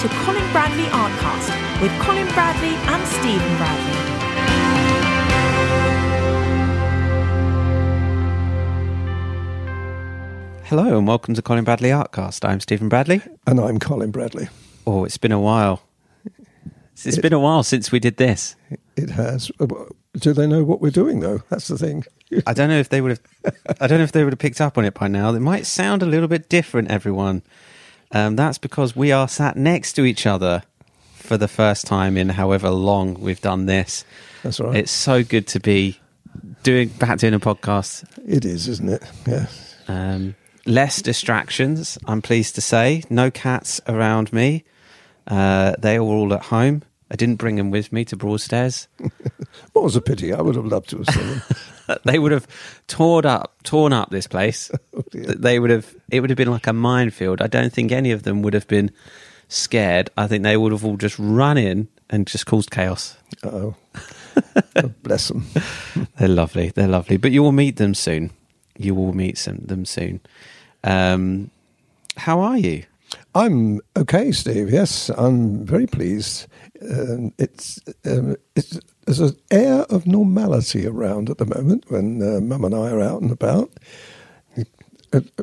[0.00, 5.10] to Colin Bradley Artcast with Colin Bradley and Stephen Bradley.
[10.64, 12.48] Hello and welcome to Colin Bradley Artcast.
[12.48, 13.20] I'm Stephen Bradley.
[13.46, 14.48] And I'm Colin Bradley.
[14.86, 15.82] Oh, it's been a while.
[17.04, 18.56] It's been a while since we did this.
[18.96, 19.50] It has.
[19.60, 19.66] Uh,
[20.14, 21.42] Do they know what we're doing, though?
[21.50, 22.04] That's the thing.
[22.46, 23.54] I don't know if they would have.
[23.80, 25.34] I don't know if they would have picked up on it by now.
[25.34, 27.42] It might sound a little bit different, everyone.
[28.12, 30.62] Um, that's because we are sat next to each other
[31.14, 34.04] for the first time in however long we've done this.
[34.42, 34.76] That's right.
[34.76, 36.00] It's so good to be
[36.62, 38.04] doing back doing a podcast.
[38.26, 39.02] it is, isn't it?
[39.26, 39.46] Yeah.
[39.88, 40.34] Um,
[40.66, 43.04] less distractions, I'm pleased to say.
[43.10, 44.64] No cats around me.
[45.26, 46.82] Uh, they were all at home.
[47.12, 48.88] I didn't bring them with me to Broadstairs.
[49.72, 50.32] What was a pity.
[50.32, 51.42] I would have loved to have seen them.
[52.04, 52.46] they would have
[52.86, 54.70] torn up, torn up this place.
[54.92, 55.94] Oh, they would have.
[56.10, 57.40] It would have been like a minefield.
[57.40, 58.90] I don't think any of them would have been
[59.48, 60.10] scared.
[60.16, 63.16] I think they would have all just run in and just caused chaos.
[63.44, 63.74] Oh,
[65.02, 65.46] bless them.
[66.18, 66.70] They're lovely.
[66.70, 67.16] They're lovely.
[67.16, 68.30] But you will meet them soon.
[68.76, 70.20] You will meet some, them soon.
[70.82, 71.50] Um,
[72.16, 72.84] how are you?
[73.34, 74.70] I'm okay, Steve.
[74.70, 76.46] Yes, I'm very pleased.
[76.82, 82.40] Um, it's um, it's there's an air of normality around at the moment when uh,
[82.40, 83.70] Mum and I are out and about.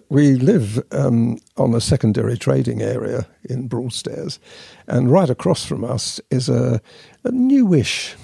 [0.10, 4.40] We live um, on a secondary trading area in Broadstairs,
[4.88, 6.80] and right across from us is a,
[7.26, 8.16] a newish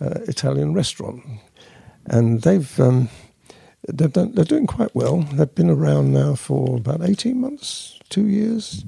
[0.00, 1.22] uh, Italian restaurant,
[2.06, 3.10] and they've um,
[3.86, 5.18] they've done, they're doing quite well.
[5.34, 8.86] They've been around now for about eighteen months, two years,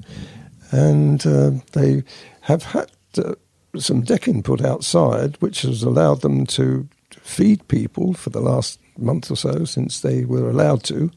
[0.71, 2.03] and uh, they
[2.41, 3.35] have had uh,
[3.77, 6.87] some decking put outside, which has allowed them to
[7.21, 11.11] feed people for the last month or so since they were allowed to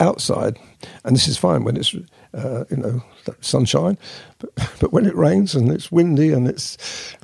[0.00, 0.58] outside.
[1.04, 1.94] And this is fine when it's
[2.34, 3.02] uh, you know
[3.40, 3.96] sunshine,
[4.38, 4.50] but
[4.80, 6.76] but when it rains and it's windy and it's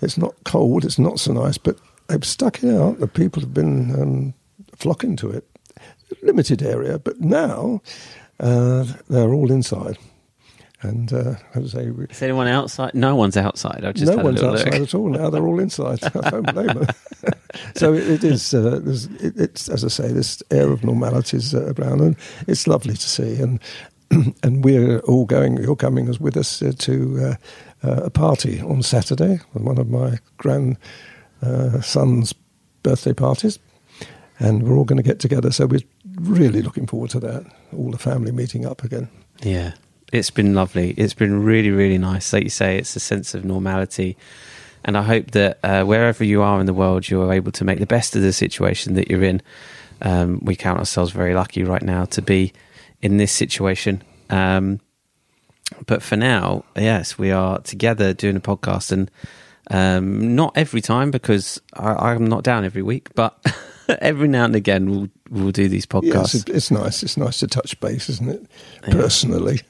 [0.03, 1.59] it's not cold, it's not so nice.
[1.59, 3.01] But they've stuck it out.
[3.01, 4.35] The people have been um,
[4.77, 5.45] flocking to it.
[6.23, 7.81] Limited area, but now
[8.41, 9.97] uh, they're all inside.
[10.83, 12.95] And uh, as I say, we, Is anyone outside?
[12.95, 13.85] No one's outside.
[13.85, 14.83] I've just no had one's a outside look.
[14.83, 15.29] at all now.
[15.29, 16.03] They're all inside.
[16.03, 16.87] I don't blame them.
[17.75, 18.55] so it, it is.
[18.55, 18.81] Uh,
[19.21, 22.95] it, it's as I say, this air of normality is uh, around, and it's lovely
[22.95, 23.37] to see.
[23.43, 23.61] And
[24.43, 25.57] and we're all going.
[25.59, 27.37] You're coming as with us uh, to
[27.85, 30.77] uh, uh, a party on Saturday, one of my grand
[31.43, 32.33] uh, son's
[32.83, 33.59] birthday parties,
[34.39, 35.51] and we're all going to get together.
[35.53, 35.81] So we're
[36.21, 37.45] really looking forward to that.
[37.77, 39.09] All the family meeting up again.
[39.43, 39.75] Yeah,
[40.13, 40.91] it's been lovely.
[40.93, 42.33] It's been really, really nice.
[42.33, 44.17] Like you say, it's a sense of normality.
[44.85, 47.65] And I hope that uh, wherever you are in the world, you are able to
[47.65, 49.43] make the best of the situation that you're in.
[50.03, 52.53] Um, we count ourselves very lucky right now to be
[53.03, 54.03] in this situation.
[54.31, 54.81] Um,
[55.87, 59.11] but for now, yes, we are together doing a podcast, and
[59.71, 63.39] um, not every time because I, I'm not down every week, but
[64.01, 66.05] every now and again we'll we'll do these podcasts.
[66.05, 67.03] Yes, it, it's nice.
[67.03, 68.47] It's nice to touch base, isn't it?
[68.83, 69.57] Personally.
[69.57, 69.70] Yeah.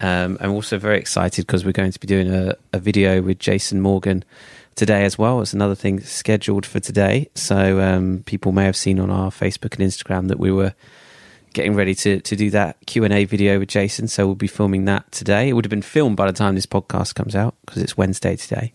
[0.00, 3.38] Um, I'm also very excited because we're going to be doing a, a video with
[3.38, 4.24] Jason Morgan
[4.74, 5.40] today as well.
[5.40, 7.30] It's another thing scheduled for today.
[7.34, 10.74] So um, people may have seen on our Facebook and Instagram that we were
[11.52, 14.08] getting ready to, to do that Q&A video with Jason.
[14.08, 15.48] So we'll be filming that today.
[15.48, 18.36] It would have been filmed by the time this podcast comes out because it's Wednesday
[18.36, 18.72] today.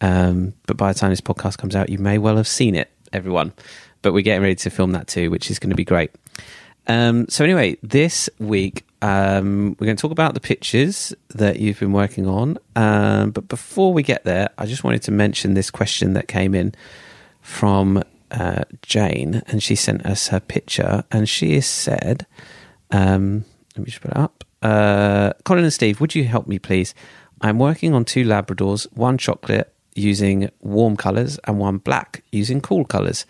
[0.00, 2.90] Um, but by the time this podcast comes out, you may well have seen it,
[3.12, 3.52] everyone.
[4.00, 6.10] But we're getting ready to film that too, which is going to be great.
[6.88, 11.78] Um, so anyway, this week um, we're going to talk about the pictures that you've
[11.78, 12.58] been working on.
[12.74, 16.54] Um, but before we get there, I just wanted to mention this question that came
[16.54, 16.74] in
[17.42, 22.26] from uh, Jane, and she sent us her picture, and she has said,
[22.90, 23.44] um,
[23.74, 26.94] "Let me just put it up." Uh, Colin and Steve, would you help me, please?
[27.40, 32.84] I'm working on two Labradors, one chocolate using warm colours and one black using cool
[32.84, 33.24] colours.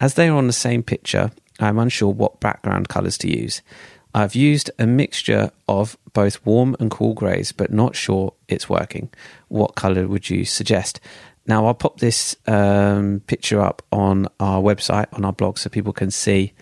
[0.00, 3.62] As they are on the same picture, I'm unsure what background colours to use.
[4.14, 9.10] I've used a mixture of both warm and cool greys, but not sure it's working.
[9.48, 11.00] What colour would you suggest?
[11.46, 15.92] Now, I'll pop this um, picture up on our website, on our blog, so people
[15.92, 16.52] can see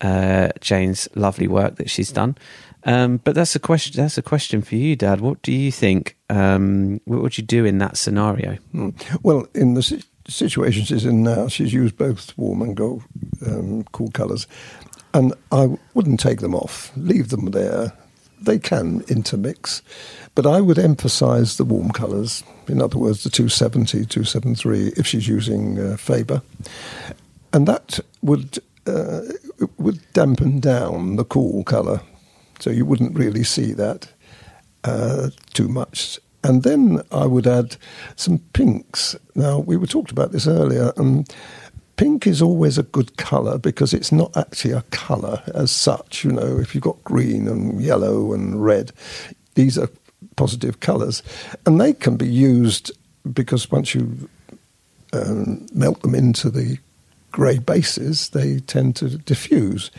[0.00, 2.36] uh, Jane's lovely work that she's done.
[2.84, 4.00] Um, but that's a question.
[4.00, 5.20] That's a question for you, Dad.
[5.20, 6.16] What do you think?
[6.30, 8.54] Um, what would you do in that scenario?
[8.72, 8.90] Hmm.
[9.22, 13.02] Well, in the situation she's in now, she's used both warm and gold,
[13.46, 14.46] um, cool colours,
[15.14, 16.92] and I wouldn't take them off.
[16.96, 17.92] Leave them there.
[18.40, 19.82] They can intermix,
[20.34, 22.44] but I would emphasise the warm colours.
[22.68, 26.42] In other words, the 270, 273, if she's using uh, Faber,
[27.52, 29.22] and that would uh,
[29.76, 32.00] would dampen down the cool colour,
[32.60, 34.08] so you wouldn't really see that
[34.84, 36.18] uh, too much.
[36.48, 37.76] And then I would add
[38.16, 39.14] some pinks.
[39.34, 41.30] Now, we were talked about this earlier, and
[41.96, 46.24] pink is always a good colour because it's not actually a colour as such.
[46.24, 48.92] You know, if you've got green and yellow and red,
[49.56, 49.90] these are
[50.36, 51.22] positive colours.
[51.66, 52.90] And they can be used
[53.30, 54.30] because once you
[55.12, 56.78] um, melt them into the
[57.30, 59.90] grey bases, they tend to diffuse.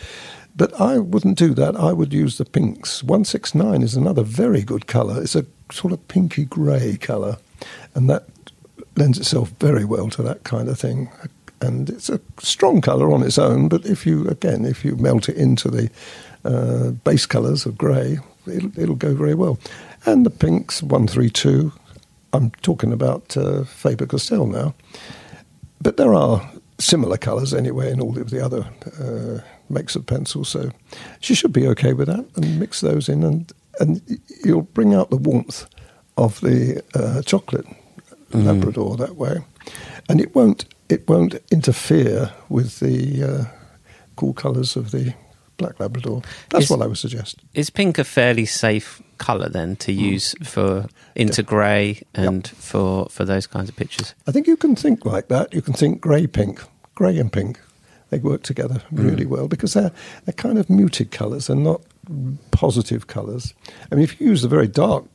[0.56, 1.76] But I wouldn't do that.
[1.76, 3.04] I would use the pinks.
[3.04, 5.22] 169 is another very good colour.
[5.22, 7.38] It's a sort of pinky grey colour,
[7.96, 8.26] and that
[8.96, 11.10] lends itself very well to that kind of thing.
[11.62, 15.28] And it's a strong colour on its own, but if you, again, if you melt
[15.28, 15.90] it into the
[16.46, 19.60] uh, base colours of grey, it'll, it'll, go very well.
[20.06, 21.74] And the pinks, 132,
[22.32, 24.74] I'm talking about uh, Faber Castell now.
[25.82, 28.66] But there are similar colours anyway in all of the other
[29.00, 30.72] uh, makes of pencils, so
[31.20, 32.26] she should be okay with that.
[32.36, 35.66] And mix those in, and and you'll bring out the warmth
[36.18, 37.66] of the uh, chocolate
[38.32, 38.46] mm.
[38.46, 39.38] Labrador that way,
[40.08, 43.46] and it won't it won't interfere with the uh,
[44.16, 45.14] cool colours of the
[45.58, 46.22] black Labrador.
[46.50, 47.42] That's is, what I would suggest.
[47.54, 49.98] Is pink a fairly safe colour then to mm.
[49.98, 52.56] use for into grey and yep.
[52.56, 54.16] for for those kinds of pictures?
[54.28, 55.54] I think you can think like that.
[55.54, 56.64] You can think grey pink,
[56.96, 57.60] grey and pink.
[58.10, 59.30] They work together really mm.
[59.30, 59.92] well because they're
[60.26, 61.82] they're kind of muted colours and not
[62.52, 63.54] positive colours.
[63.92, 65.06] I mean, if you use the very dark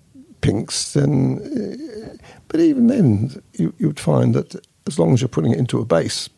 [0.41, 2.17] pinks, then, uh,
[2.49, 4.55] but even then, you, you would find that
[4.87, 6.29] as long as you're putting it into a base,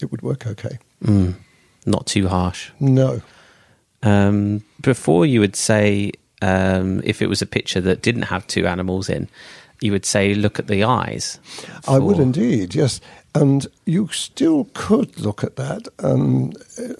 [0.00, 0.78] it would work okay.
[1.04, 1.34] Mm.
[1.86, 2.70] Not too harsh.
[2.80, 3.22] No.
[4.02, 6.12] Um, before you would say
[6.42, 9.28] um, if it was a picture that didn't have two animals in,
[9.80, 11.38] you would say look at the eyes.
[11.82, 11.92] For...
[11.92, 13.00] I would indeed, yes.
[13.34, 15.88] And you still could look at that.
[15.98, 16.52] Um,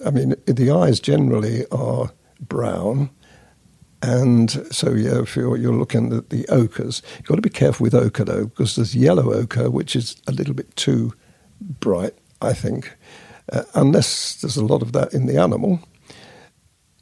[0.05, 2.11] I mean, the eyes generally are
[2.47, 3.09] brown.
[4.01, 7.85] And so, yeah, if you're, you're looking at the ochres, you've got to be careful
[7.85, 11.13] with ochre, though, because there's yellow ochre, which is a little bit too
[11.61, 12.95] bright, I think,
[13.51, 15.79] uh, unless there's a lot of that in the animal.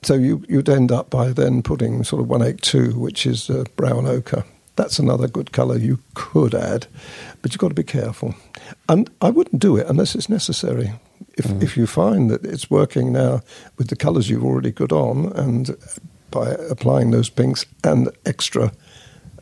[0.04, 4.06] So you, you'd end up by then putting sort of 182, which is uh, brown
[4.06, 4.44] ochre.
[4.75, 6.88] That's another good colour you could add,
[7.42, 8.36] but you've got to be careful.
[8.89, 10.94] And I wouldn't do it unless it's necessary.
[11.38, 11.63] If, mm.
[11.63, 13.42] if you find that it's working now
[13.77, 15.75] with the colours you've already got on, and
[16.31, 18.71] by applying those pinks and extra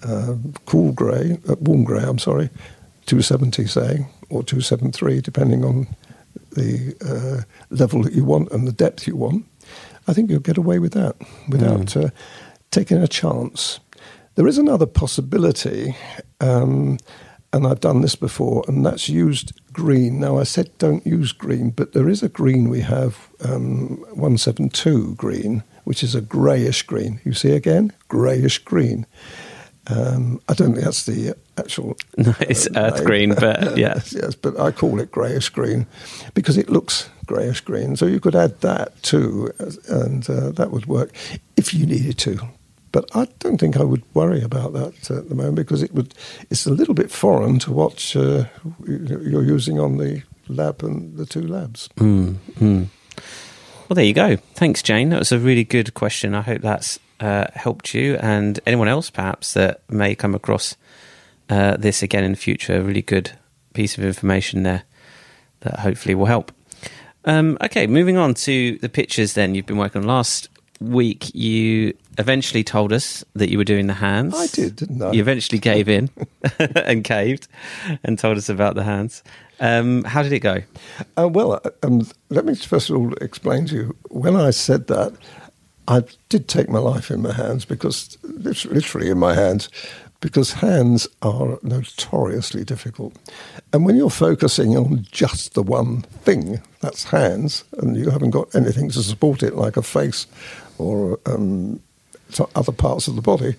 [0.04, 0.36] uh,
[0.66, 2.50] cool grey, uh, warm grey, I'm sorry,
[3.06, 5.88] 270 say, or 273, depending on
[6.52, 9.46] the uh, level that you want and the depth you want,
[10.08, 11.16] I think you'll get away with that
[11.48, 12.06] without mm.
[12.06, 12.10] Uh,
[12.72, 13.80] taking a chance.
[14.36, 15.96] There is another possibility,
[16.40, 16.98] um,
[17.54, 20.20] and I've done this before, and that's used green.
[20.20, 25.16] Now, I said don't use green, but there is a green we have, um, 172
[25.16, 27.20] green, which is a greyish green.
[27.24, 27.94] You see again?
[28.08, 29.06] Greyish green.
[29.88, 31.98] Um, I don't think that's the actual.
[32.18, 33.06] No, it's uh, earth name.
[33.06, 33.96] green, but yeah.
[34.12, 35.88] yes, but I call it greyish green
[36.34, 37.96] because it looks greyish green.
[37.96, 39.52] So you could add that too,
[39.88, 41.14] and uh, that would work
[41.58, 42.40] if you needed to.
[42.92, 46.14] But I don't think I would worry about that at the moment because it would.
[46.50, 48.46] It's a little bit foreign to what uh,
[48.86, 51.90] you're using on the lab and the two labs.
[51.96, 52.88] Mm, mm.
[53.88, 54.36] Well, there you go.
[54.56, 55.10] Thanks, Jane.
[55.10, 56.36] That was a really good question.
[56.36, 60.76] I hope that's uh, helped you and anyone else perhaps that may come across
[61.50, 62.78] uh, this again in the future.
[62.78, 63.32] A really good
[63.74, 64.84] piece of information there
[65.62, 66.52] that hopefully will help.
[67.26, 69.34] Um, okay, moving on to the pictures.
[69.34, 70.50] Then you've been working on last
[70.82, 71.34] week.
[71.34, 74.36] You eventually told us that you were doing the hands.
[74.36, 75.12] I did, didn't I?
[75.12, 76.10] You eventually gave in
[76.76, 77.48] and caved
[78.04, 79.24] and told us about the hands.
[79.60, 80.64] Um, how did it go?
[81.18, 83.96] Uh, well, uh, um, let me first of all explain to you.
[84.10, 85.14] When I said that,
[85.88, 89.70] I did take my life in my hands because, literally in my hands,
[90.22, 93.16] because hands are notoriously difficult.
[93.74, 98.54] And when you're focusing on just the one thing, that's hands, and you haven't got
[98.56, 100.28] anything to support it, like a face
[100.82, 101.80] or um,
[102.56, 103.56] other parts of the body,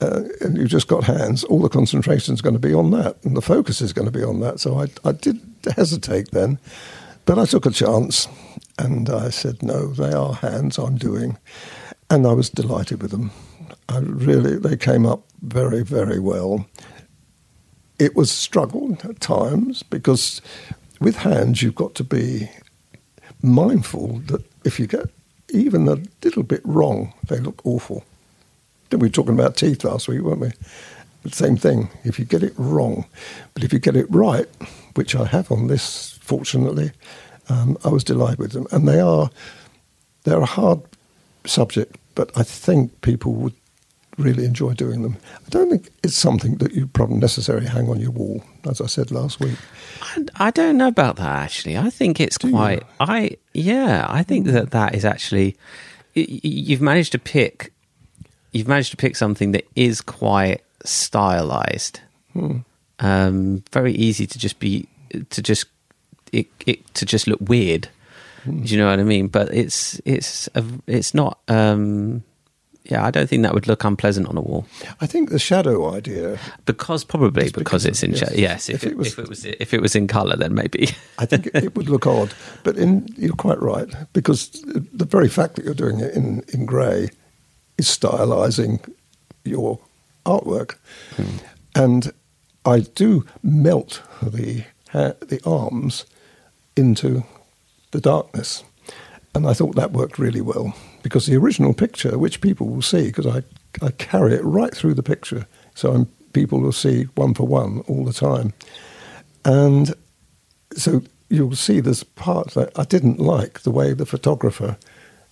[0.00, 3.16] uh, and you've just got hands, all the concentration is going to be on that,
[3.24, 4.60] and the focus is going to be on that.
[4.60, 5.40] So I, I did
[5.76, 6.58] hesitate then,
[7.24, 8.28] but I took a chance,
[8.78, 11.38] and I said, no, they are hands I'm doing.
[12.10, 13.30] And I was delighted with them.
[13.88, 16.66] I really, they came up very, very well.
[17.98, 20.42] It was struggle at times because
[21.00, 22.50] with hands you've got to be
[23.42, 25.06] mindful that if you get
[25.54, 28.04] even a little bit wrong, they look awful.
[28.90, 30.50] Then we were talking about teeth last week, weren't we?
[31.30, 31.88] Same thing.
[32.04, 33.06] If you get it wrong,
[33.54, 34.46] but if you get it right,
[34.94, 36.92] which I have on this, fortunately,
[37.48, 39.30] um, I was delighted with them, and they are
[40.24, 40.80] they're a hard
[41.46, 43.54] subject, but I think people would
[44.18, 45.16] really enjoy doing them.
[45.46, 48.86] I don't think it's something that you probably necessarily hang on your wall, as I
[48.86, 49.56] said last week.
[50.02, 51.76] I, I don't know about that actually.
[51.76, 52.54] I think it's Do you?
[52.54, 52.82] quite.
[53.00, 54.06] I yeah.
[54.08, 55.56] I think that that is actually.
[56.14, 57.72] You've managed to pick.
[58.52, 62.00] You've managed to pick something that is quite stylized.
[63.00, 64.88] Um, very easy to just be
[65.30, 65.66] to just
[66.32, 67.88] it, it to just look weird.
[68.44, 69.28] Do you know what I mean?
[69.28, 71.38] But it's it's a, it's not.
[71.48, 72.22] Um,
[72.90, 74.66] yeah, I don't think that would look unpleasant on a wall
[75.00, 78.32] I think the shadow idea, because probably because, because it's in yes.
[78.36, 78.68] yes.
[78.68, 80.88] If, If it, it was- if it was if it was in color, then maybe.
[81.18, 82.34] I think it would look odd.
[82.62, 84.50] But in, you're quite right, because
[84.92, 87.08] the very fact that you're doing it in, in grey
[87.78, 88.80] is stylising
[89.44, 89.78] your
[90.24, 90.76] artwork.
[91.16, 91.36] Hmm.
[91.74, 92.12] And
[92.64, 96.06] I do melt the, ha- the arms
[96.76, 97.24] into
[97.90, 98.62] the darkness.
[99.34, 100.74] And I thought that worked really well
[101.04, 103.42] because the original picture, which people will see, because I,
[103.84, 107.80] I carry it right through the picture, so I'm, people will see one for one
[107.80, 108.54] all the time.
[109.44, 109.94] And
[110.74, 114.78] so you'll see there's part that I didn't like the way the photographer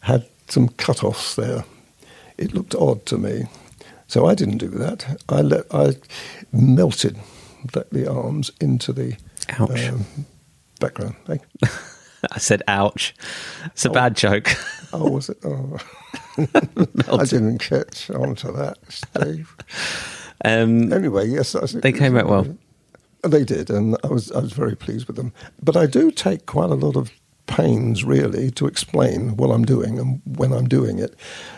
[0.01, 1.65] had some cut-offs there.
[2.37, 3.47] It looked odd to me.
[4.09, 5.23] So I didn't do that.
[5.31, 5.95] I let I
[6.53, 7.19] melted
[7.73, 9.17] the, the arms into the
[9.59, 9.89] Ouch.
[9.89, 10.05] um,
[10.81, 11.17] background.
[12.33, 13.15] I said, "Ouch!"
[13.67, 13.93] It's a Oh.
[13.93, 14.49] bad joke.
[14.93, 15.39] Oh, was it?
[15.45, 15.79] Oh.
[16.39, 19.55] I didn't catch on to that, Steve.
[20.45, 22.47] Um, Anyway, yes, I They came out well.
[23.23, 25.33] They did, and I was I was very pleased with them.
[25.63, 27.11] But I do take quite a lot of
[27.47, 31.15] pains, really, to explain what I'm doing and when I'm doing it,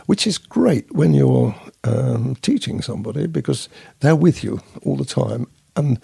[0.07, 1.55] which is great when you're
[1.85, 3.69] um, teaching somebody because
[4.01, 5.99] they're with you all the time, and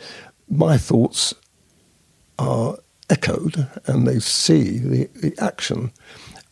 [0.48, 1.34] my thoughts
[3.86, 5.92] and they see the, the action.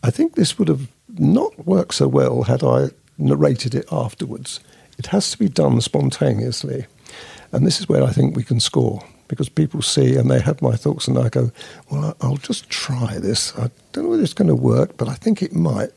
[0.03, 4.61] I think this would have not worked so well had I narrated it afterwards.
[4.99, 6.87] It has to be done spontaneously.
[7.53, 10.63] And this is where I think we can score because people see and they have
[10.63, 11.51] my thoughts, and I go,
[11.91, 13.55] Well, I'll just try this.
[13.57, 15.91] I don't know whether it's going to work, but I think it might.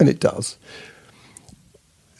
[0.00, 0.56] And it does.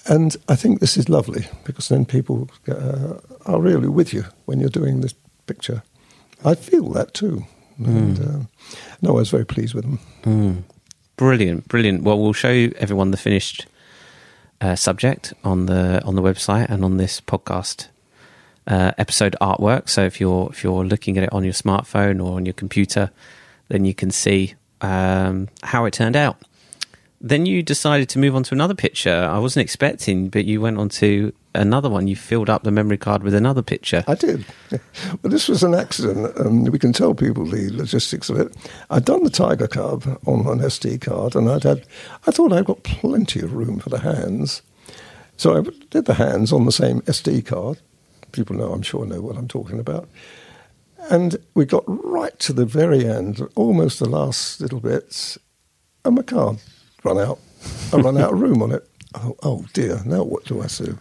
[0.06, 4.58] And I think this is lovely because then people uh, are really with you when
[4.58, 5.14] you're doing this
[5.46, 5.82] picture.
[6.44, 7.44] I feel that too.
[7.78, 8.48] And, um,
[9.02, 10.64] no, I was very pleased with them.
[11.16, 12.02] brilliant, brilliant.
[12.02, 13.66] Well, we'll show everyone the finished
[14.60, 17.88] uh, subject on the on the website and on this podcast
[18.66, 19.88] uh, episode artwork.
[19.88, 23.10] So if you're if you're looking at it on your smartphone or on your computer,
[23.68, 26.42] then you can see um, how it turned out.
[27.20, 29.12] Then you decided to move on to another picture.
[29.12, 32.06] I wasn't expecting, but you went on to another one.
[32.06, 34.04] You filled up the memory card with another picture.
[34.06, 34.44] I did.
[35.22, 36.38] Well, this was an accident.
[36.38, 38.54] Um, we can tell people the logistics of it.
[38.90, 41.86] I'd done the Tiger Cub on an SD card, and I'd had.
[42.26, 44.60] I thought I'd got plenty of room for the hands,
[45.36, 47.80] so I did the hands on the same SD card.
[48.32, 50.08] People know, I'm sure, know what I'm talking about.
[51.10, 55.38] And we got right to the very end, almost the last little bits,
[56.04, 56.58] and my card
[57.08, 57.38] run out.
[57.92, 58.86] I run out of room on it.
[59.14, 60.00] Oh, oh dear!
[60.04, 60.98] Now what do I do?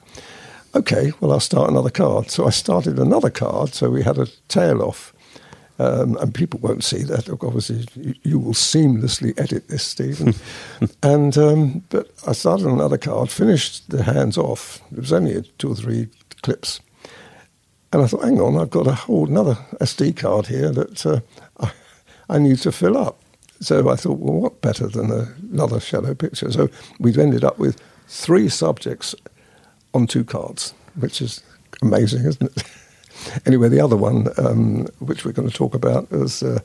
[0.76, 2.30] Okay, well I'll start another card.
[2.30, 3.74] So I started another card.
[3.74, 5.14] So we had a tail off,
[5.80, 7.30] um, and people won't see that.
[7.30, 10.34] Obviously, you, you will seamlessly edit this, Stephen.
[11.04, 14.82] and um, but I started another card, finished the hands off.
[14.92, 16.08] It was only two or three
[16.42, 16.80] clips.
[17.94, 21.20] And I thought, hang on, I've got a whole another SD card here that uh,
[21.60, 21.72] I,
[22.30, 23.22] I need to fill up.
[23.60, 25.12] So I thought, well, what better than
[25.52, 26.52] another shadow picture?
[26.52, 29.16] So we've ended up with three subjects
[29.94, 31.42] on two cards, which is
[31.82, 32.64] amazing, isn't it?
[33.46, 36.60] anyway, the other one, um, which we're going to talk about, is uh,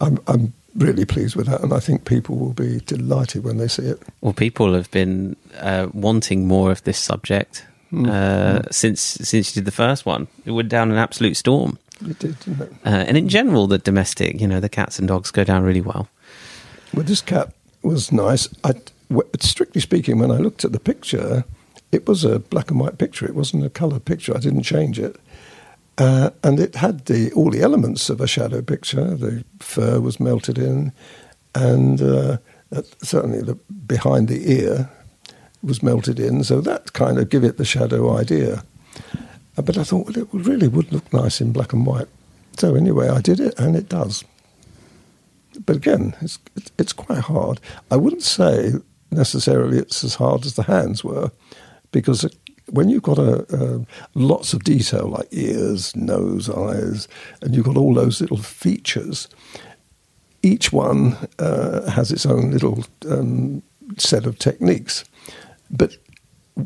[0.00, 3.68] I'm, I'm really pleased with that, and I think people will be delighted when they
[3.68, 4.00] see it.
[4.20, 7.66] Well, people have been uh, wanting more of this subject
[8.06, 10.28] uh, since since you did the first one.
[10.44, 12.60] It went down an absolute storm, It did, it?
[12.84, 15.80] uh, and in general, the domestic, you know, the cats and dogs go down really
[15.80, 16.08] well.
[16.94, 17.52] Well, this cat
[17.82, 18.48] was nice.
[18.64, 18.72] I,
[19.40, 21.44] strictly speaking, when I looked at the picture,
[21.92, 23.26] it was a black and white picture.
[23.26, 24.36] It wasn't a colour picture.
[24.36, 25.16] I didn't change it.
[25.96, 29.16] Uh, and it had the all the elements of a shadow picture.
[29.16, 30.92] The fur was melted in,
[31.54, 32.38] and uh,
[32.70, 33.54] uh, certainly the
[33.86, 34.90] behind the ear
[35.62, 36.44] was melted in.
[36.44, 38.62] So that kind of give it the shadow idea.
[39.56, 42.08] Uh, but I thought well, it really would look nice in black and white.
[42.58, 44.24] So anyway, I did it, and it does
[45.66, 47.60] but again, it's it's- it's quite hard.
[47.90, 48.72] I wouldn't say
[49.10, 51.30] necessarily it's as hard as the hands were,
[51.92, 52.26] because
[52.70, 57.08] when you've got a, a lots of detail like ears, nose, eyes,
[57.40, 59.28] and you've got all those little features,
[60.42, 63.62] each one uh, has its own little um,
[63.96, 65.04] set of techniques.
[65.70, 65.96] But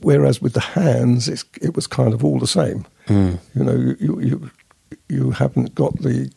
[0.03, 2.85] whereas with the hands, it's, it was kind of all the same.
[3.09, 4.51] You know, you, you,
[5.09, 6.31] you haven't got the,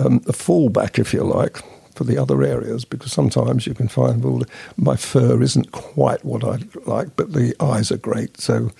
[0.00, 1.62] um, the fallback, if you like,
[1.94, 4.42] for the other areas because sometimes you can find, well,
[4.76, 8.40] my fur isn't quite what I like, but the eyes are great.
[8.40, 8.70] So,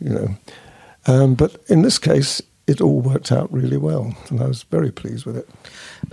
[0.00, 0.28] you know.
[1.06, 4.90] Um, but in this case, it all worked out really well, and I was very
[4.90, 5.48] pleased with it.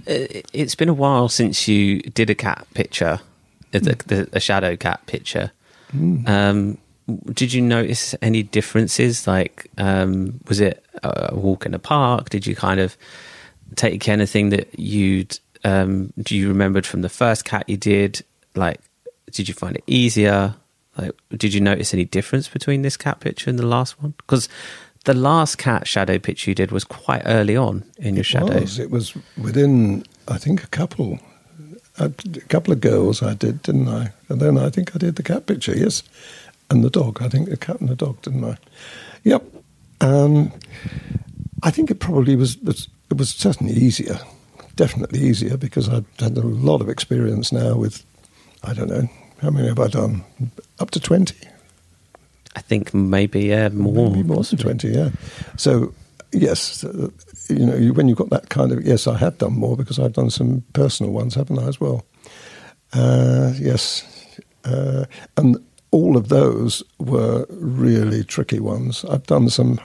[0.08, 3.20] Uh, It's been a while since you did a cat picture,
[3.74, 5.52] a, a shadow cat picture.
[6.28, 6.78] Um,
[7.34, 9.28] did you notice any differences?
[9.28, 12.30] Like, um, was it a walk in the park?
[12.30, 12.98] Did you kind of
[13.76, 18.24] take anything that you'd um, do you remembered from the first cat you did?
[18.56, 18.80] Like,
[19.32, 20.56] did you find it easier?
[20.98, 24.14] Like, did you notice any difference between this cat picture and the last one?
[24.18, 24.50] Because
[25.06, 28.62] the last cat shadow picture you did was quite early on in your shadows.
[28.62, 28.80] was.
[28.80, 31.20] It was within, I think, a couple,
[31.98, 32.10] a
[32.50, 34.12] couple of girls I did, didn't I?
[34.30, 36.04] And then I think I did the cat picture, yes,
[36.70, 37.22] and the dog.
[37.22, 38.58] I think the cat and the dog, didn't I?
[39.24, 39.44] Yep.
[40.02, 40.54] Um,
[41.64, 42.58] I think it probably was.
[43.10, 44.20] It was certainly easier,
[44.76, 48.06] definitely easier because I've had a lot of experience now with.
[48.64, 49.08] I don't know
[49.42, 50.24] how many have I done?
[50.80, 51.38] Up to twenty.
[52.56, 54.10] I think maybe yeah, more.
[54.10, 55.10] Maybe more than 20, yeah.
[55.56, 55.94] So,
[56.32, 57.10] yes, uh,
[57.48, 60.14] you know, when you've got that kind of, yes, I have done more because I've
[60.14, 62.06] done some personal ones, haven't I, as well?
[62.92, 64.04] Uh, yes.
[64.66, 65.06] Uh,
[65.38, 65.58] and
[65.92, 69.06] all of those were really tricky ones.
[69.06, 69.80] I've done some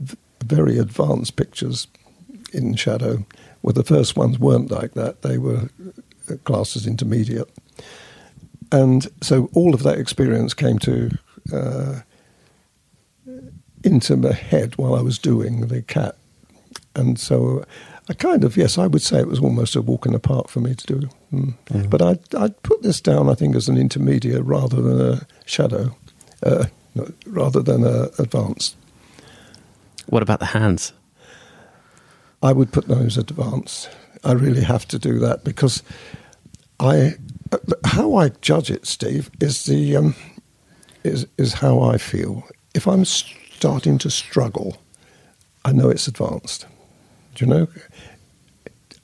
[0.00, 1.86] v- very advanced pictures
[2.54, 3.24] in shadow,
[3.62, 5.22] where the first ones weren't like that.
[5.22, 5.68] They were
[6.30, 7.50] uh, classed as intermediate.
[8.72, 11.10] And so all of that experience came to
[11.52, 12.00] uh,
[13.82, 16.16] into my head while I was doing the cat.
[16.96, 17.64] And so
[18.08, 20.48] I kind of, yes, I would say it was almost a walk in the park
[20.48, 21.08] for me to do.
[21.32, 21.90] Mm.
[21.90, 25.96] But I'd, I'd put this down, I think, as an intermediate rather than a shadow,
[26.42, 26.66] uh,
[27.26, 28.76] rather than a advanced.
[30.06, 30.92] What about the hands?
[32.42, 33.88] I would put those advanced.
[34.22, 35.82] I really have to do that because
[36.80, 37.14] I,
[37.84, 40.14] how I judge it, Steve, is the um,
[41.04, 42.42] is is how I feel.
[42.74, 44.78] If I'm starting to struggle,
[45.64, 46.66] I know it's advanced.
[47.34, 47.68] Do you know?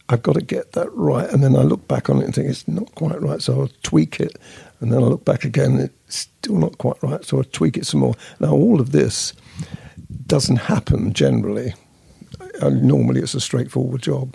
[0.08, 2.48] I've got to get that right, and then I look back on it and think
[2.48, 4.36] it's not quite right, so I'll tweak it,
[4.80, 7.76] and then I look back again, and it's still not quite right, so I tweak
[7.76, 8.14] it some more.
[8.40, 9.32] Now, all of this
[10.26, 11.74] doesn't happen generally.
[12.60, 14.34] Uh, normally, it's a straightforward job.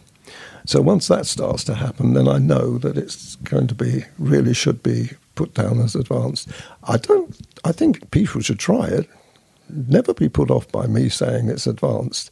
[0.66, 4.54] So once that starts to happen, then I know that it's going to be really
[4.54, 6.50] should be put down as advanced.
[6.84, 7.36] I don't.
[7.64, 9.08] I think people should try it.
[9.70, 12.32] Never be put off by me saying it's advanced.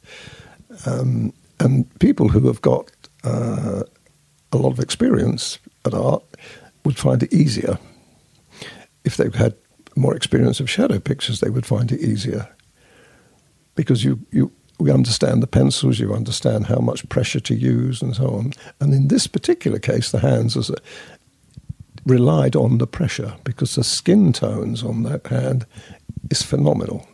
[0.86, 2.92] Um, and people who have got
[3.24, 3.84] uh,
[4.52, 6.24] a lot of experience at art
[6.86, 7.78] would find it easier.
[9.04, 9.56] If they've had
[9.96, 12.50] more experience of shadow pictures, they would find it easier
[13.76, 14.52] because you you
[14.84, 18.52] we understand the pencils, you understand how much pressure to use, and so on.
[18.82, 20.76] And in this particular case, the hands as a,
[22.06, 25.66] relied on the pressure because the skin tones on that hand
[26.30, 27.08] is phenomenal.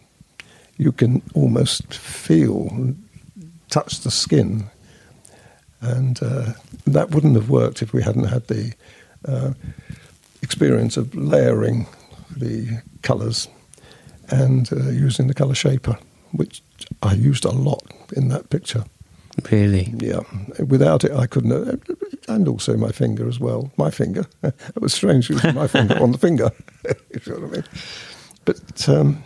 [0.77, 2.95] You can almost feel,
[3.69, 4.65] touch the skin,
[5.79, 6.53] and uh,
[6.87, 8.73] that wouldn't have worked if we hadn't had the
[9.27, 9.53] uh,
[10.41, 11.85] experience of layering
[12.35, 13.47] the colours
[14.29, 15.99] and uh, using the colour shaper,
[16.31, 16.63] which
[17.01, 17.83] I used a lot
[18.15, 18.83] in that picture.
[19.51, 19.93] Really?
[19.97, 20.21] Yeah,
[20.67, 21.83] without it, I couldn't.
[22.27, 23.71] And also my finger as well.
[23.77, 24.25] My finger.
[24.43, 26.51] it was strange using my finger on the finger.
[26.85, 27.63] you know what I mean?
[28.45, 29.23] But um,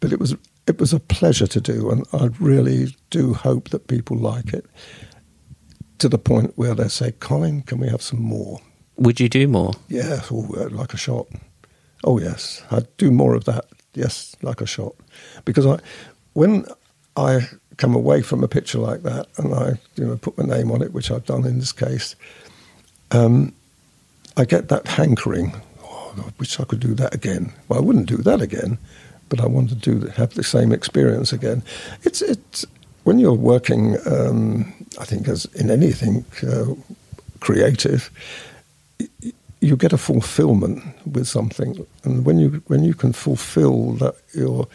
[0.00, 3.86] but it was it was a pleasure to do, and I really do hope that
[3.88, 4.66] people like it
[5.98, 8.60] to the point where they say, "Colin, can we have some more?"
[8.96, 9.72] Would you do more?
[9.88, 11.26] Yeah, oh, uh, like a shot.
[12.04, 13.64] Oh yes, I'd do more of that.
[13.94, 14.94] Yes, like a shot,
[15.44, 15.78] because I
[16.32, 16.66] when
[17.16, 20.70] I come away from a picture like that and I you know put my name
[20.70, 22.14] on it, which I've done in this case,
[23.10, 23.52] um,
[24.36, 25.52] I get that hankering.
[25.82, 27.52] Oh, I wish I could do that again.
[27.68, 28.78] Well, I wouldn't do that again,
[29.28, 31.62] but I want to do have the same experience again.
[32.02, 32.64] It's it's
[33.04, 33.96] when you're working.
[34.06, 36.74] Um, I think as in anything uh,
[37.40, 38.10] creative,
[39.60, 44.66] you get a fulfillment with something, and when you when you can fulfill that your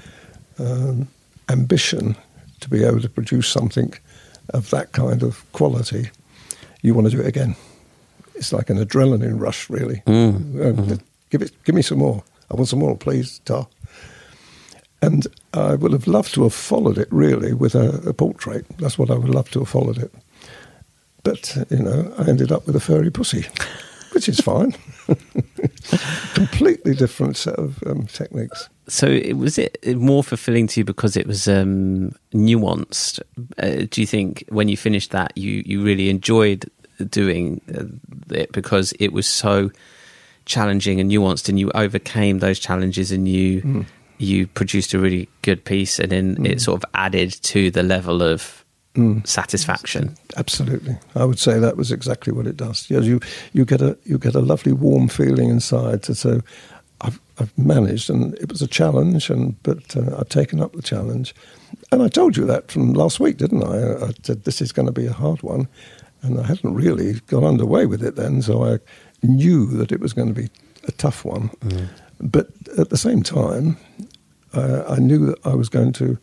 [0.57, 1.07] um,
[1.49, 2.15] ambition
[2.61, 3.93] to be able to produce something
[4.53, 6.09] of that kind of quality,
[6.81, 7.55] you want to do it again.
[8.35, 10.01] It's like an adrenaline rush, really.
[10.07, 10.97] Uh,
[11.29, 12.23] Give it, give me some more.
[12.49, 13.67] I want some more, please, Tar.
[15.01, 18.65] And I would have loved to have followed it really with a, a portrait.
[18.79, 20.11] That's what I would love to have followed it.
[21.23, 23.45] But uh, you know, I ended up with a furry pussy,
[24.13, 24.73] which is fine.
[26.33, 28.69] Completely different set of um, techniques.
[28.89, 33.21] So it was it more fulfilling to you because it was um, nuanced.
[33.57, 36.69] Uh, do you think when you finished that you you really enjoyed
[37.09, 37.83] doing uh,
[38.33, 39.71] it because it was so
[40.45, 43.85] challenging and nuanced, and you overcame those challenges, and you mm.
[44.17, 46.47] you produced a really good piece, and then mm.
[46.47, 49.25] it sort of added to the level of mm.
[49.25, 50.15] satisfaction.
[50.35, 52.89] Absolutely, I would say that was exactly what it does.
[52.89, 53.19] Yes, you
[53.53, 56.41] you get a you get a lovely warm feeling inside to say,
[57.39, 61.33] I've managed, and it was a challenge, and but uh, I've taken up the challenge,
[61.91, 64.07] and I told you that from last week, didn't I?
[64.07, 65.67] I said this is going to be a hard one,
[66.21, 68.79] and I hadn't really got underway with it then, so I
[69.23, 70.49] knew that it was going to be
[70.87, 71.87] a tough one, mm.
[72.19, 73.77] but at the same time,
[74.53, 76.17] uh, I knew that I was going to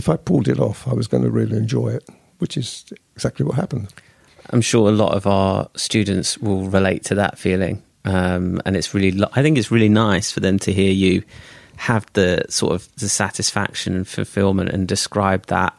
[0.00, 3.44] if I pulled it off, I was going to really enjoy it, which is exactly
[3.44, 3.92] what happened.
[4.50, 7.82] I'm sure a lot of our students will relate to that feeling.
[8.04, 11.22] Um, and it's really, I think it's really nice for them to hear you
[11.76, 15.74] have the sort of the satisfaction and fulfillment and describe that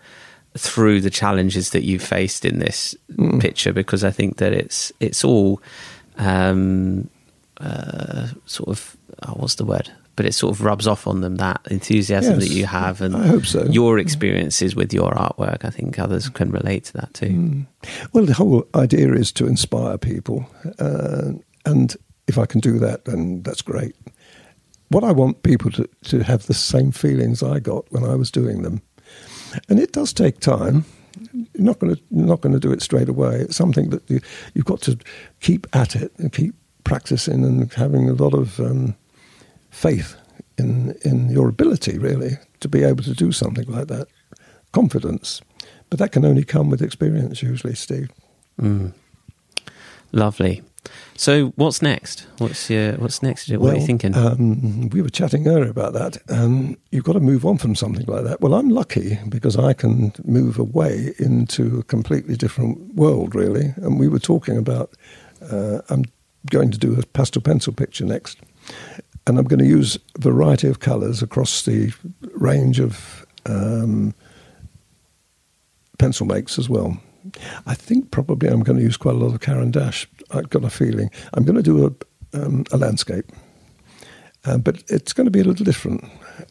[0.58, 3.40] through the challenges that you faced in this mm.
[3.40, 5.62] picture because I think that it's it's all
[6.18, 7.10] um,
[7.58, 11.38] uh, sort of oh, what's the word but it sort of rubs off on them
[11.38, 13.64] that enthusiasm yes, that you have and I hope so.
[13.66, 15.64] your experiences with your artwork.
[15.64, 17.28] I think others can relate to that too.
[17.28, 17.66] Mm.
[18.12, 20.46] Well, the whole idea is to inspire people,
[20.80, 21.32] uh,
[21.66, 21.96] and
[22.28, 23.96] if I can do that, then that's great.
[24.90, 28.30] What I want people to, to have the same feelings I got when I was
[28.30, 28.82] doing them,
[29.70, 30.86] and it does take time.
[31.34, 33.42] You're not going to not going to do it straight away.
[33.42, 34.20] It's something that you,
[34.54, 34.98] you've got to
[35.40, 38.96] keep at it and keep practicing and having a lot of um,
[39.70, 40.16] faith
[40.58, 44.08] in in your ability, really, to be able to do something like that.
[44.72, 45.42] Confidence,
[45.90, 48.10] but that can only come with experience, usually, Steve.
[48.60, 48.94] Mm.
[50.12, 50.62] Lovely.
[51.16, 52.26] So, what's next?
[52.40, 53.50] What's your, what's next?
[53.50, 54.16] What well, are you thinking?
[54.16, 56.18] Um, we were chatting earlier about that.
[56.30, 58.42] Um, you've got to move on from something like that.
[58.42, 63.74] Well, I'm lucky because I can move away into a completely different world, really.
[63.78, 64.94] And we were talking about
[65.52, 66.06] uh, I'm
[66.50, 68.40] going to do a pastel pencil picture next,
[69.28, 71.94] and I'm going to use a variety of colours across the
[72.34, 74.16] range of um,
[76.00, 76.98] pencil makes as well.
[77.66, 80.08] I think probably I'm going to use quite a lot of Caran d'Ache.
[80.32, 83.32] I've got a feeling I'm going to do a, um, a landscape,
[84.46, 86.04] uh, but it's going to be a little different,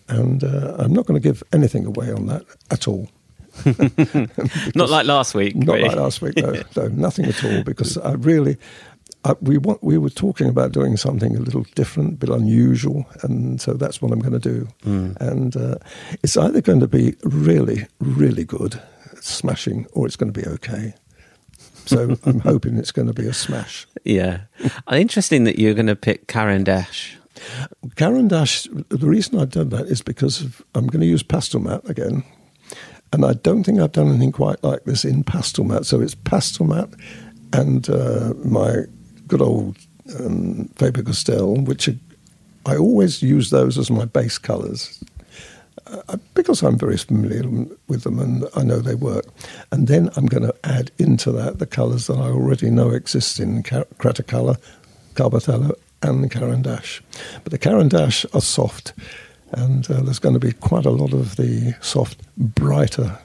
[0.08, 3.08] and uh, I'm not going to give anything away on that at all.
[4.74, 5.56] not like last week.
[5.56, 5.88] Not really.
[5.88, 6.36] like last week.
[6.36, 7.62] No, no, nothing at all.
[7.64, 8.56] Because I really,
[9.24, 13.06] uh, we want, we were talking about doing something a little different, a bit unusual,
[13.22, 14.68] and so that's what I'm going to do.
[14.84, 15.16] Mm.
[15.20, 15.76] And uh,
[16.22, 18.80] it's either going to be really, really good,
[19.20, 20.94] smashing, or it's going to be okay.
[21.86, 23.86] So I'm hoping it's going to be a smash.
[24.04, 24.42] Yeah,
[24.92, 27.16] interesting that you're going to pick Caran d'Ache.
[27.96, 31.88] Caran d'Ache, The reason I've done that is because of, I'm going to use Pastelmat
[31.88, 32.22] again,
[33.12, 35.84] and I don't think I've done anything quite like this in Pastelmat.
[35.84, 36.94] So it's Pastelmat
[37.52, 38.84] and uh, my
[39.26, 39.76] good old
[40.18, 41.96] um, Faber Castell, which are,
[42.66, 45.02] I always use those as my base colours
[45.86, 47.42] uh, because I'm very familiar
[47.88, 49.26] with them and I know they work.
[49.72, 53.40] And then I'm going to add into that the colours that I already know exist
[53.40, 54.56] in Cretacolor,
[55.14, 57.02] Carbothello, and Caran d'Ache.
[57.44, 58.92] But the Caran d'Ache are soft,
[59.52, 63.18] and uh, there's going to be quite a lot of the soft, brighter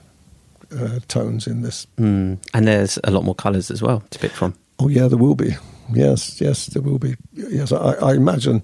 [0.78, 1.88] uh, tones in this.
[1.98, 2.38] Mm.
[2.54, 4.56] And there's a lot more colours as well to pick from.
[4.80, 5.56] Oh, yeah, there will be.
[5.94, 7.16] Yes, yes, there will be.
[7.34, 8.64] Yes, I, I imagine.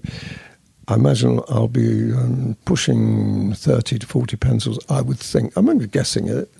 [0.88, 4.78] I imagine I'll be um, pushing thirty to forty pencils.
[4.88, 5.52] I would think.
[5.56, 6.52] I'm only guessing it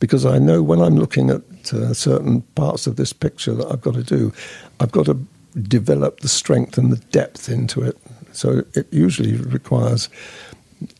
[0.00, 3.80] because I know when I'm looking at uh, certain parts of this picture that I've
[3.80, 4.32] got to do,
[4.80, 5.16] I've got to
[5.62, 7.96] develop the strength and the depth into it.
[8.32, 10.08] So it usually requires,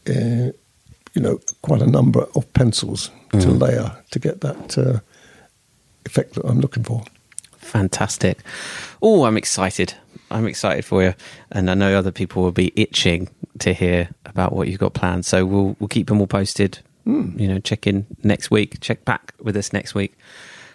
[0.09, 0.51] uh,
[1.15, 3.41] you know, quite a number of pencils mm.
[3.43, 5.01] to layer to get that uh,
[6.05, 7.05] effect that I'm looking for.
[7.59, 8.39] Fantastic.
[9.03, 9.95] Oh, I'm excited.
[10.31, 11.15] I'm excited for you.
[11.51, 13.29] And I know other people will be itching
[13.61, 15.25] to hear about what you've got planned.
[15.25, 16.81] So we'll we'll keep them all posted.
[17.07, 17.39] Mm.
[17.41, 20.17] You know, check in next week, check back with us next week,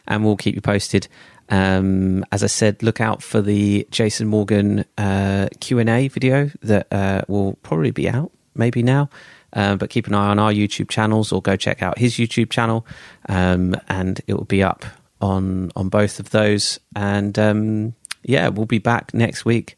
[0.08, 1.08] and we'll keep you posted.
[1.50, 6.50] Um, as I said, look out for the Jason Morgan uh, Q and A video
[6.62, 9.10] that uh, will probably be out maybe now.
[9.52, 12.50] Uh, but keep an eye on our YouTube channels or go check out his YouTube
[12.50, 12.88] channel,
[13.30, 14.84] um, and it will be up
[15.22, 16.80] on on both of those.
[16.96, 19.78] And um, yeah, we'll be back next week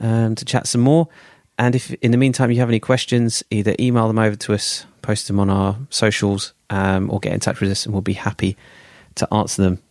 [0.00, 1.08] um, to chat some more.
[1.58, 4.86] And if in the meantime you have any questions, either email them over to us,
[5.02, 8.14] post them on our socials, um, or get in touch with us, and we'll be
[8.14, 8.56] happy
[9.14, 9.82] to answer them.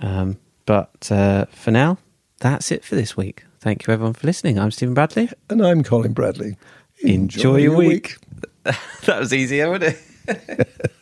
[0.00, 1.98] Um, but uh, for now,
[2.40, 3.44] that's it for this week.
[3.60, 4.58] Thank you everyone for listening.
[4.58, 5.30] I'm Stephen Bradley.
[5.48, 6.56] And I'm Colin Bradley.
[7.00, 8.18] enjoy, your, week.
[8.62, 9.96] that was easier, wasn't
[10.28, 10.90] it?